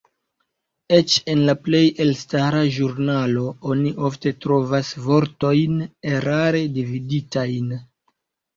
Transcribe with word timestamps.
Eĉ 0.99 1.17
en 1.33 1.43
la 1.49 1.53
plej 1.67 1.81
elstara 2.05 2.63
ĵurnalo 2.79 3.45
oni 3.73 3.93
ofte 4.09 4.35
trovas 4.47 4.91
vortojn 5.07 5.79
erare 6.17 6.65
dividitajn. 6.83 7.73